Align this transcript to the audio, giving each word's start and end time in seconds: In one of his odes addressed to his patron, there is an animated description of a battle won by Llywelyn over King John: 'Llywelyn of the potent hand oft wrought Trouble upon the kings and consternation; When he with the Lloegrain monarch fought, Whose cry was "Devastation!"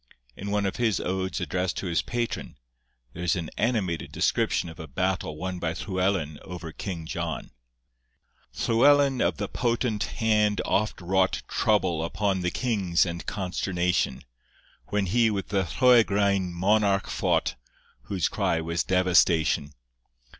In 0.35 0.49
one 0.49 0.65
of 0.65 0.77
his 0.77 0.99
odes 0.99 1.39
addressed 1.39 1.77
to 1.77 1.85
his 1.85 2.01
patron, 2.01 2.57
there 3.13 3.21
is 3.23 3.35
an 3.35 3.51
animated 3.55 4.11
description 4.11 4.67
of 4.67 4.79
a 4.79 4.87
battle 4.87 5.37
won 5.37 5.59
by 5.59 5.73
Llywelyn 5.75 6.39
over 6.41 6.71
King 6.71 7.05
John: 7.05 7.51
'Llywelyn 8.51 9.21
of 9.21 9.37
the 9.37 9.47
potent 9.47 10.05
hand 10.05 10.59
oft 10.65 10.99
wrought 11.01 11.43
Trouble 11.47 12.03
upon 12.03 12.41
the 12.41 12.49
kings 12.49 13.05
and 13.05 13.27
consternation; 13.27 14.23
When 14.87 15.05
he 15.05 15.29
with 15.29 15.49
the 15.49 15.65
Lloegrain 15.79 16.51
monarch 16.51 17.05
fought, 17.07 17.53
Whose 18.05 18.27
cry 18.27 18.59
was 18.59 18.83
"Devastation!" 18.83 19.71